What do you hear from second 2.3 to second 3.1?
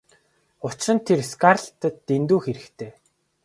хэрэгтэй.